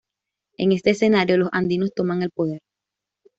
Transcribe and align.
En 0.57 0.71
este 0.71 0.89
escenario 0.89 1.37
los 1.37 1.49
andinos 1.51 1.91
toman 1.95 2.23
el 2.23 2.31
poder. 2.31 2.61